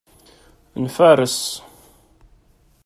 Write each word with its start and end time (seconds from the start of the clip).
Nfares. 0.83 1.37